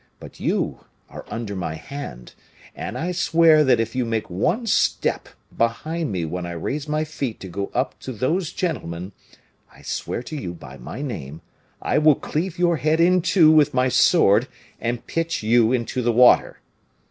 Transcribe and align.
But 0.19 0.39
you 0.39 0.83
are 1.11 1.25
under 1.29 1.55
my 1.55 1.75
hand, 1.75 2.33
and 2.75 2.97
I 2.97 3.11
swear 3.11 3.63
that 3.63 3.79
if 3.79 3.95
you 3.95 4.03
make 4.03 4.31
one 4.31 4.65
step 4.65 5.29
behind 5.55 6.11
me 6.11 6.25
when 6.25 6.43
I 6.43 6.53
raise 6.53 6.87
my 6.89 7.03
feet 7.03 7.39
to 7.41 7.47
go 7.47 7.69
up 7.75 7.99
to 7.99 8.11
those 8.11 8.51
gentlemen, 8.51 9.11
I 9.71 9.83
swear 9.83 10.23
to 10.23 10.35
you 10.35 10.55
by 10.55 10.77
my 10.79 11.03
name, 11.03 11.41
I 11.83 11.99
will 11.99 12.15
cleave 12.15 12.57
your 12.57 12.77
head 12.77 12.99
in 12.99 13.21
two 13.21 13.51
with 13.51 13.75
my 13.75 13.89
sword, 13.89 14.47
and 14.79 15.05
pitch 15.05 15.43
you 15.43 15.71
into 15.71 16.01
the 16.01 16.11
water. 16.11 16.61